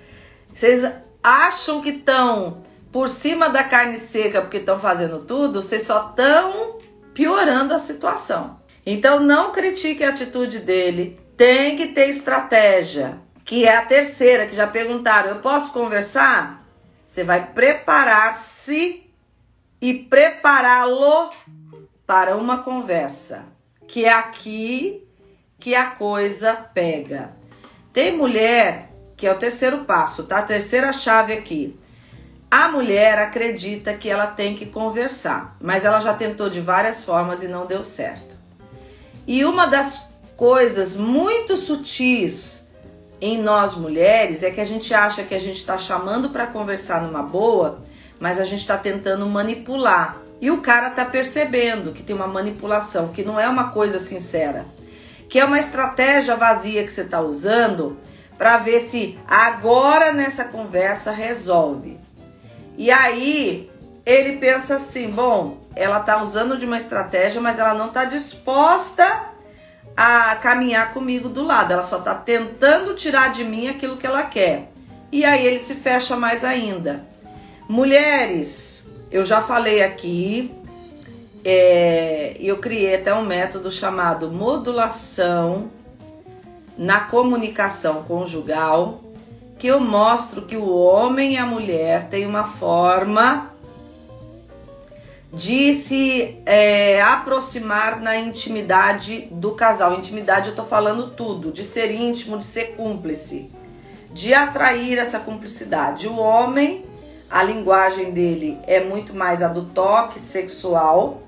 [0.55, 0.83] Vocês
[1.23, 6.79] acham que estão por cima da carne seca porque estão fazendo tudo, vocês só estão
[7.13, 8.59] piorando a situação.
[8.91, 13.19] Então não critique a atitude dele, tem que ter estratégia.
[13.45, 16.65] Que é a terceira, que já perguntaram: eu posso conversar?
[17.05, 19.03] Você vai preparar-se
[19.79, 21.29] e prepará-lo
[22.07, 23.45] para uma conversa.
[23.87, 25.07] que é aqui
[25.59, 27.33] que a coisa pega.
[27.93, 30.39] Tem mulher que é o terceiro passo, tá?
[30.39, 31.79] A terceira chave aqui.
[32.51, 37.43] A mulher acredita que ela tem que conversar, mas ela já tentou de várias formas
[37.43, 38.28] e não deu certo.
[39.29, 42.67] E uma das coisas muito sutis
[43.21, 47.03] em nós mulheres é que a gente acha que a gente está chamando para conversar
[47.03, 47.83] numa boa,
[48.19, 50.17] mas a gente está tentando manipular.
[50.41, 54.65] E o cara tá percebendo que tem uma manipulação, que não é uma coisa sincera,
[55.29, 57.99] que é uma estratégia vazia que você está usando
[58.39, 61.99] para ver se agora nessa conversa resolve.
[62.79, 63.71] E aí
[64.07, 69.27] ele pensa assim: bom, ela tá usando de uma estratégia, mas ela não tá disposta
[69.97, 71.73] a caminhar comigo do lado.
[71.73, 74.71] Ela só tá tentando tirar de mim aquilo que ela quer.
[75.11, 77.05] E aí ele se fecha mais ainda.
[77.69, 80.55] Mulheres, eu já falei aqui,
[81.45, 85.71] é, eu criei até um método chamado modulação
[86.77, 89.01] na comunicação conjugal,
[89.59, 93.51] que eu mostro que o homem e a mulher têm uma forma
[95.33, 99.95] de se é, aproximar na intimidade do casal.
[99.95, 103.51] Intimidade, eu tô falando tudo, de ser íntimo, de ser cúmplice,
[104.13, 106.07] de atrair essa cumplicidade.
[106.07, 106.85] O homem,
[107.31, 111.23] a linguagem dele é muito mais a do toque sexual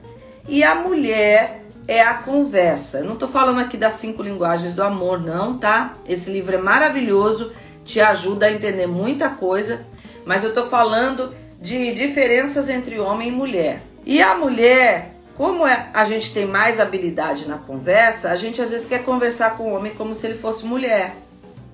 [0.48, 2.98] e a mulher é a conversa.
[2.98, 5.94] Eu não tô falando aqui das cinco linguagens do amor, não, tá?
[6.08, 7.52] Esse livro é maravilhoso,
[7.84, 9.84] te ajuda a entender muita coisa,
[10.24, 13.89] mas eu tô falando de diferenças entre homem e mulher.
[14.04, 18.70] E a mulher, como é, a gente tem mais habilidade na conversa, a gente às
[18.70, 21.14] vezes quer conversar com o homem como se ele fosse mulher.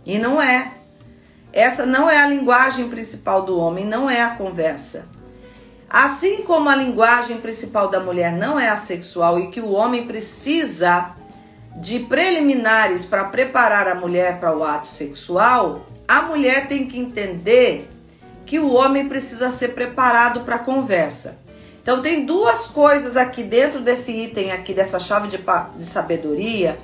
[0.04, 0.72] E não é.
[1.52, 5.06] Essa não é a linguagem principal do homem, não é a conversa.
[5.88, 10.06] Assim como a linguagem principal da mulher não é a sexual e que o homem
[10.06, 11.14] precisa
[11.76, 17.88] de preliminares para preparar a mulher para o ato sexual, a mulher tem que entender
[18.44, 21.38] que o homem precisa ser preparado para a conversa.
[21.86, 26.76] Então tem duas coisas aqui dentro desse item aqui dessa chave de, de sabedoria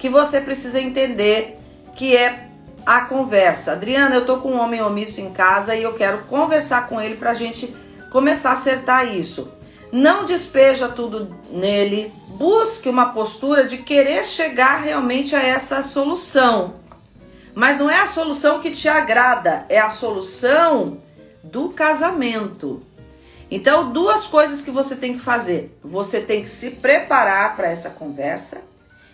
[0.00, 1.58] que você precisa entender
[1.94, 2.48] que é
[2.84, 3.70] a conversa.
[3.70, 7.14] Adriana, eu tô com um homem omisso em casa e eu quero conversar com ele
[7.14, 7.72] para a gente
[8.10, 9.46] começar a acertar isso.
[9.92, 16.74] Não despeja tudo nele, busque uma postura de querer chegar realmente a essa solução.
[17.54, 21.00] Mas não é a solução que te agrada, é a solução
[21.44, 22.82] do casamento.
[23.54, 27.90] Então, duas coisas que você tem que fazer: você tem que se preparar para essa
[27.90, 28.62] conversa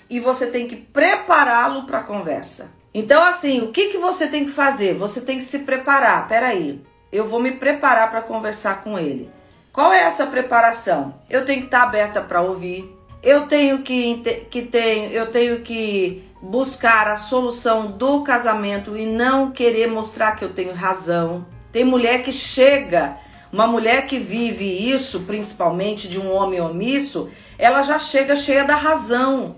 [0.09, 2.71] e você tem que prepará-lo para a conversa.
[2.95, 4.95] Então, assim, o que, que você tem que fazer?
[4.95, 6.29] Você tem que se preparar.
[6.29, 9.29] Peraí, eu vou me preparar para conversar com ele.
[9.73, 11.17] Qual é essa preparação?
[11.29, 12.97] Eu tenho que estar tá aberta para ouvir.
[13.21, 19.51] Eu tenho que, que tenho, eu tenho que buscar a solução do casamento e não
[19.51, 21.45] querer mostrar que eu tenho razão.
[21.73, 23.19] Tem mulher que chega,
[23.53, 28.77] uma mulher que vive isso, principalmente de um homem omisso, ela já chega cheia da
[28.77, 29.57] razão.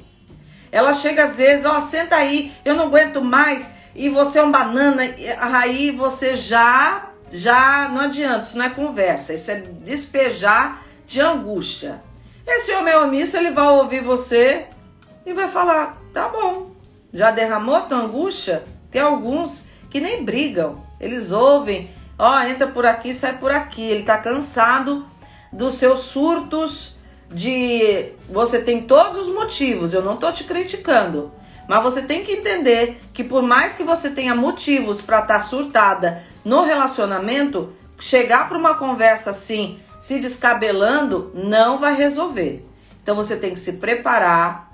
[0.73, 4.43] Ela chega às vezes, ó, oh, senta aí, eu não aguento mais, e você é
[4.43, 5.03] um banana,
[5.41, 12.03] aí você já já não adianta, isso não é conversa, isso é despejar de angústia.
[12.47, 14.67] Esse homem omisso, ele vai ouvir você
[15.25, 16.73] e vai falar: tá bom,
[17.13, 18.65] já derramou tua angústia?
[18.91, 23.83] Tem alguns que nem brigam, eles ouvem, ó, entra por aqui, sai por aqui.
[23.83, 25.07] Ele tá cansado
[25.53, 28.13] dos seus surtos de.
[28.29, 31.33] Você tem todos os motivos, eu não tô te criticando.
[31.67, 35.41] Mas você tem que entender que por mais que você tenha motivos para estar tá
[35.41, 42.67] surtada no relacionamento, chegar para uma conversa assim, se descabelando, não vai resolver.
[43.03, 44.69] Então você tem que se preparar,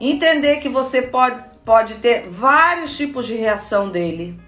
[0.00, 4.38] entender que você pode, pode ter vários tipos de reação dele.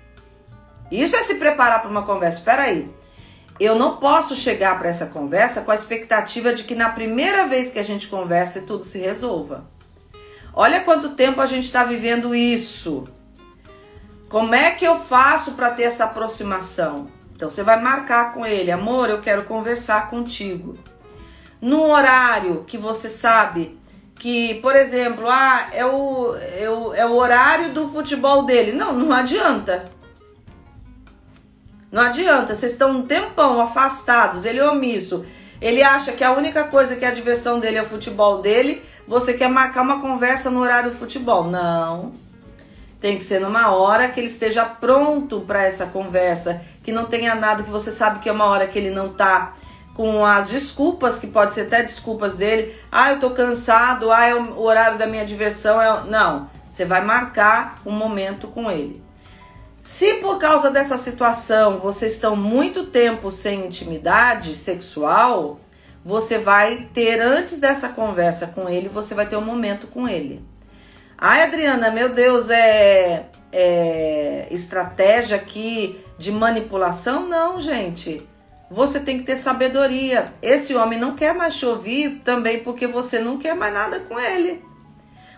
[0.90, 2.38] Isso é se preparar para uma conversa.
[2.38, 2.88] Espera aí.
[3.58, 7.70] Eu não posso chegar para essa conversa com a expectativa de que na primeira vez
[7.70, 9.64] que a gente conversa tudo se resolva.
[10.52, 13.04] Olha quanto tempo a gente está vivendo isso.
[14.28, 17.08] Como é que eu faço para ter essa aproximação?
[17.34, 20.76] Então você vai marcar com ele, amor, eu quero conversar contigo.
[21.60, 23.78] Num horário que você sabe
[24.18, 28.72] que, por exemplo, ah, é o, é o, é o horário do futebol dele.
[28.72, 29.84] Não, não adianta.
[31.94, 35.24] Não adianta, vocês estão um tempão afastados, ele é omisso.
[35.62, 38.82] Ele acha que a única coisa que é a diversão dele é o futebol dele.
[39.06, 41.44] Você quer marcar uma conversa no horário do futebol?
[41.44, 42.10] Não.
[43.00, 47.36] Tem que ser numa hora que ele esteja pronto para essa conversa, que não tenha
[47.36, 49.54] nada que você sabe que é uma hora que ele não tá
[49.94, 52.74] com as desculpas, que pode ser até desculpas dele.
[52.90, 55.80] Ah, eu tô cansado, ah, é o horário da minha diversão.
[55.80, 56.10] É...
[56.10, 59.03] Não, você vai marcar um momento com ele.
[59.84, 65.60] Se por causa dessa situação vocês estão muito tempo sem intimidade sexual,
[66.02, 70.42] você vai ter antes dessa conversa com ele, você vai ter um momento com ele.
[71.18, 77.28] Ai, Adriana, meu Deus, é, é estratégia aqui de manipulação?
[77.28, 78.26] Não, gente
[78.70, 80.32] você tem que ter sabedoria.
[80.40, 84.18] Esse homem não quer mais te ouvir também porque você não quer mais nada com
[84.18, 84.64] ele.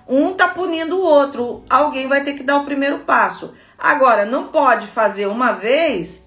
[0.09, 3.55] Um tá punindo o outro, alguém vai ter que dar o primeiro passo.
[3.79, 6.27] Agora, não pode fazer uma vez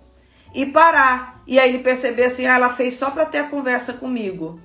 [0.53, 1.41] e parar.
[1.47, 4.59] E aí ele perceber assim, ah, ela fez só para ter a conversa comigo.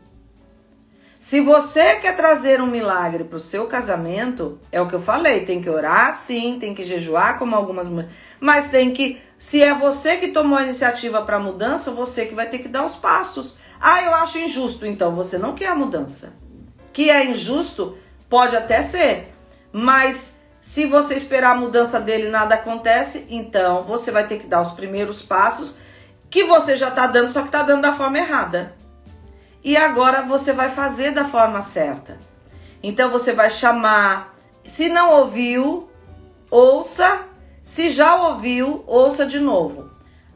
[1.18, 5.47] Se você quer trazer um milagre para o seu casamento, é o que eu falei,
[5.47, 9.74] tem que orar sim, tem que jejuar como algumas mulheres, mas tem que se é
[9.74, 12.97] você que tomou a iniciativa para a mudança, você que vai ter que dar os
[12.97, 13.59] passos.
[13.78, 14.87] Ah, eu acho injusto.
[14.87, 16.35] Então você não quer a mudança.
[16.93, 19.35] Que é injusto, pode até ser.
[19.70, 20.34] Mas
[20.64, 24.62] se você esperar a mudança dele e nada acontece, então você vai ter que dar
[24.62, 25.76] os primeiros passos
[26.30, 28.74] que você já está dando, só que está dando da forma errada.
[29.62, 32.16] E agora você vai fazer da forma certa.
[32.82, 34.34] Então você vai chamar.
[34.64, 35.86] Se não ouviu,
[36.50, 37.26] ouça
[37.62, 39.90] se já ouviu, ouça de novo.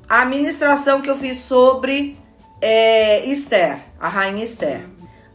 [0.07, 2.19] A ministração que eu fiz sobre
[2.61, 4.85] é, Esther, a rainha Esther.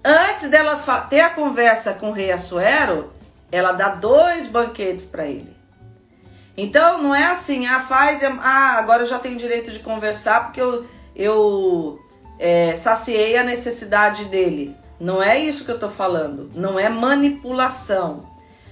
[0.05, 0.75] Antes dela
[1.09, 3.11] ter a conversa com o rei Assuero,
[3.53, 5.55] ela dá dois banquetes para ele.
[6.57, 10.59] Então não é assim, ah, faz, ah, agora eu já tenho direito de conversar porque
[10.59, 10.85] eu,
[11.15, 11.99] eu
[12.39, 14.75] é, saciei a necessidade dele.
[14.99, 16.49] Não é isso que eu tô falando.
[16.55, 18.25] Não é manipulação.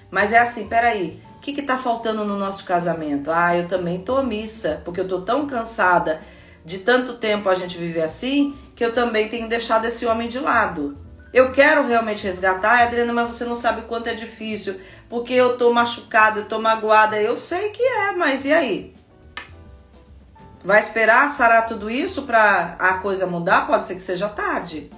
[0.09, 1.21] Mas é assim, peraí.
[1.37, 3.31] O que está faltando no nosso casamento?
[3.31, 6.21] Ah, eu também tô omissa, porque eu tô tão cansada
[6.65, 10.39] de tanto tempo a gente viver assim, que eu também tenho deixado esse homem de
[10.39, 10.97] lado.
[11.33, 15.71] Eu quero realmente resgatar, Adriana, mas você não sabe quanto é difícil, porque eu tô
[15.71, 17.21] machucada, eu tô magoada.
[17.21, 18.93] Eu sei que é, mas e aí?
[20.63, 23.65] Vai esperar sarar tudo isso para a coisa mudar?
[23.65, 24.91] Pode ser que seja tarde.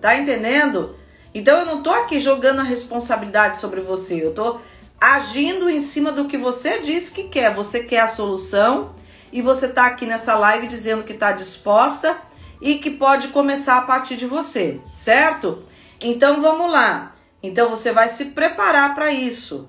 [0.00, 0.96] Tá entendendo?
[1.34, 4.58] Então eu não tô aqui jogando a responsabilidade sobre você, eu tô
[5.00, 7.54] agindo em cima do que você disse que quer.
[7.54, 8.94] Você quer a solução
[9.32, 12.18] e você está aqui nessa live dizendo que está disposta
[12.60, 15.62] e que pode começar a partir de você, certo?
[16.02, 17.14] Então vamos lá.
[17.42, 19.68] Então você vai se preparar para isso.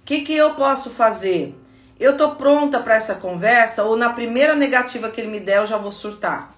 [0.00, 1.54] O que, que eu posso fazer?
[1.98, 5.66] Eu tô pronta para essa conversa ou na primeira negativa que ele me der eu
[5.66, 6.50] já vou surtar.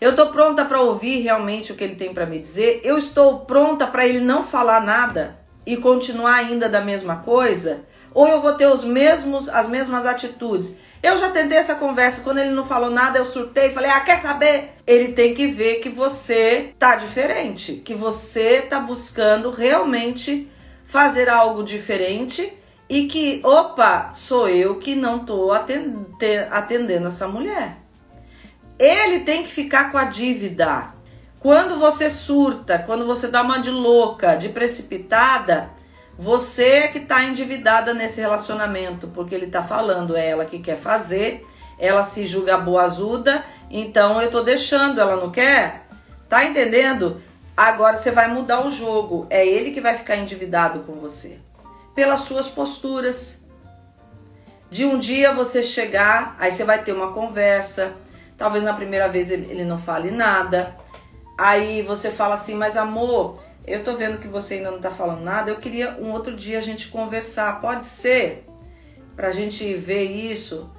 [0.00, 2.80] Eu tô pronta para ouvir realmente o que ele tem para me dizer.
[2.82, 7.84] Eu estou pronta para ele não falar nada e continuar ainda da mesma coisa?
[8.12, 10.78] Ou eu vou ter os mesmos, as mesmas atitudes?
[11.02, 14.00] Eu já tentei essa conversa, quando ele não falou nada, eu surtei e falei: "Ah,
[14.00, 14.72] quer saber?".
[14.86, 20.50] Ele tem que ver que você tá diferente, que você tá buscando realmente
[20.84, 22.52] fazer algo diferente
[22.88, 27.76] e que, opa, sou eu que não tô atendendo essa mulher.
[28.78, 30.92] Ele tem que ficar com a dívida.
[31.38, 35.70] Quando você surta, quando você dá uma de louca, de precipitada,
[36.20, 40.76] você é que está endividada nesse relacionamento, porque ele está falando, é ela que quer
[40.76, 41.46] fazer,
[41.78, 45.86] ela se julga boazuda, então eu tô deixando, ela não quer?
[46.28, 47.22] Tá entendendo?
[47.56, 51.38] Agora você vai mudar o jogo, é ele que vai ficar endividado com você,
[51.94, 53.42] pelas suas posturas.
[54.70, 57.94] De um dia você chegar, aí você vai ter uma conversa,
[58.36, 60.76] talvez na primeira vez ele não fale nada,
[61.40, 65.22] Aí você fala assim, mas amor, eu tô vendo que você ainda não tá falando
[65.22, 67.60] nada, eu queria um outro dia a gente conversar.
[67.60, 68.46] Pode ser?
[69.14, 70.70] Pra gente ver isso.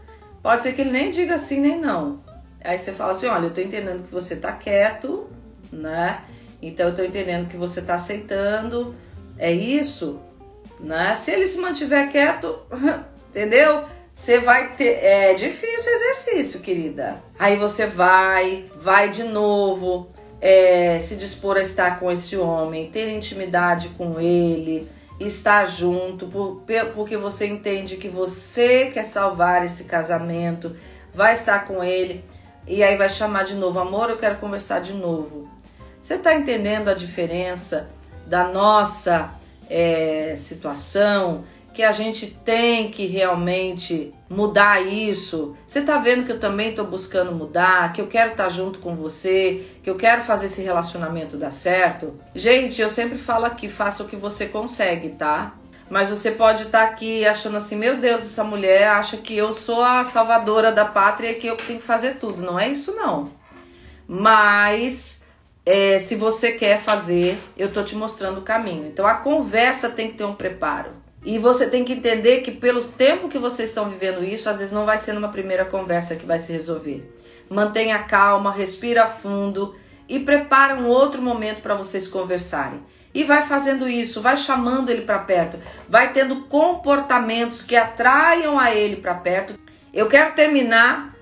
[0.42, 2.24] Pode ser que ele nem diga sim nem não.
[2.64, 5.30] Aí você fala assim, olha, eu tô entendendo que você tá quieto,
[5.72, 6.22] né?
[6.62, 8.96] Então eu tô entendendo que você tá aceitando.
[9.38, 10.20] É isso,
[10.80, 11.16] né?
[11.16, 12.60] Se ele se mantiver quieto,
[13.30, 13.86] entendeu?
[14.14, 15.04] Você vai ter.
[15.04, 17.22] É difícil o exercício, querida.
[17.40, 20.10] Aí você vai, vai de novo
[20.42, 24.90] é, se dispor a estar com esse homem, ter intimidade com ele,
[25.20, 26.64] estar junto, por,
[26.96, 30.76] porque você entende que você quer salvar esse casamento,
[31.14, 32.26] vai estar com ele
[32.68, 35.48] e aí vai chamar de novo, amor, eu quero conversar de novo.
[36.00, 37.90] Você está entendendo a diferença
[38.26, 39.36] da nossa
[39.70, 41.44] é, situação?
[41.74, 45.58] que a gente tem que realmente mudar isso.
[45.68, 48.80] Você tá vendo que eu também tô buscando mudar, que eu quero estar tá junto
[48.80, 52.18] com você, que eu quero fazer esse relacionamento dar certo?
[52.34, 55.56] Gente, eu sempre falo aqui, faça o que você consegue, tá?
[55.90, 59.52] Mas você pode estar tá aqui achando assim, meu Deus, essa mulher acha que eu
[59.52, 62.42] sou a salvadora da pátria que eu tenho que fazer tudo.
[62.42, 63.32] Não é isso não.
[64.08, 65.26] Mas
[65.66, 68.88] é, se você quer fazer, eu tô te mostrando o caminho.
[68.88, 71.01] Então a conversa tem que ter um preparo.
[71.24, 74.74] E você tem que entender que pelo tempo que vocês estão vivendo isso, às vezes
[74.74, 77.16] não vai ser numa primeira conversa que vai se resolver.
[77.50, 79.76] Mantenha calma, respira fundo
[80.10, 82.82] e prepara um outro momento para vocês conversarem.
[83.14, 88.74] E vai fazendo isso, vai chamando ele para perto, vai tendo comportamentos que atraiam a
[88.74, 89.60] ele para perto.
[89.94, 91.14] Eu quero terminar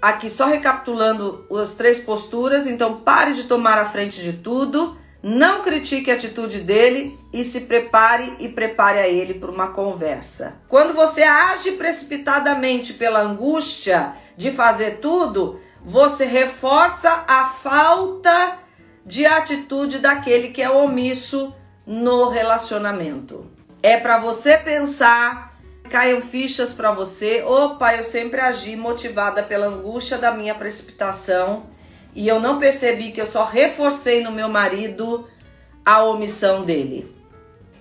[0.00, 5.62] aqui só recapitulando as três posturas, então pare de tomar a frente de tudo, não
[5.62, 10.56] critique a atitude dele e se prepare e prepare a ele para uma conversa.
[10.68, 18.58] Quando você age precipitadamente pela angústia de fazer tudo, você reforça a falta
[19.06, 21.54] de atitude daquele que é omisso
[21.86, 23.50] no relacionamento.
[23.82, 25.54] É para você pensar,
[25.88, 27.42] caiam fichas para você.
[27.42, 31.64] Opa, eu sempre agi motivada pela angústia da minha precipitação
[32.14, 35.28] e eu não percebi que eu só reforcei no meu marido
[35.84, 37.14] a omissão dele.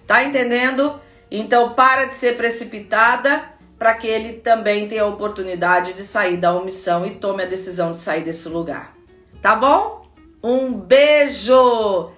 [0.07, 0.99] Tá entendendo?
[1.29, 3.43] Então para de ser precipitada
[3.77, 7.91] para que ele também tenha a oportunidade de sair da omissão e tome a decisão
[7.91, 8.95] de sair desse lugar.
[9.41, 10.07] Tá bom?
[10.41, 12.11] Um beijo!